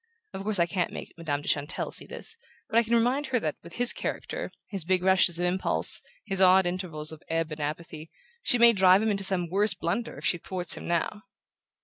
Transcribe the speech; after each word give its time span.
Of 0.33 0.41
course 0.41 0.57
I 0.57 0.65
can't 0.65 0.91
make 0.91 1.13
Madame 1.15 1.43
de 1.43 1.47
Chantelle 1.47 1.91
see 1.91 2.07
this; 2.07 2.35
but 2.67 2.79
I 2.79 2.81
can 2.81 2.95
remind 2.95 3.27
her 3.27 3.39
that, 3.39 3.57
with 3.61 3.73
his 3.73 3.93
character 3.93 4.51
his 4.71 4.83
big 4.83 5.03
rushes 5.03 5.39
of 5.39 5.45
impulse, 5.45 6.01
his 6.25 6.41
odd 6.41 6.65
intervals 6.65 7.11
of 7.11 7.21
ebb 7.29 7.51
and 7.51 7.59
apathy 7.59 8.09
she 8.41 8.57
may 8.57 8.73
drive 8.73 9.03
him 9.03 9.11
into 9.11 9.23
some 9.23 9.47
worse 9.51 9.75
blunder 9.75 10.17
if 10.17 10.25
she 10.25 10.39
thwarts 10.39 10.75
him 10.75 10.87
now." 10.87 11.21